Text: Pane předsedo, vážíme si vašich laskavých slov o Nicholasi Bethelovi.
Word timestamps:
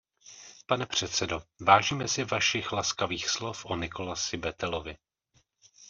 Pane 0.67 0.85
předsedo, 0.85 1.41
vážíme 1.59 2.07
si 2.07 2.23
vašich 2.23 2.71
laskavých 2.71 3.29
slov 3.29 3.65
o 3.65 3.75
Nicholasi 3.75 4.37
Bethelovi. 4.37 4.97